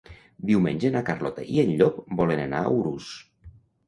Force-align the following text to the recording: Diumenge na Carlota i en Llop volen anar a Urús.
Diumenge 0.51 0.89
na 0.95 1.03
Carlota 1.09 1.45
i 1.55 1.59
en 1.63 1.69
Llop 1.81 1.99
volen 2.21 2.41
anar 2.47 2.63
a 2.63 2.73
Urús. 2.79 3.11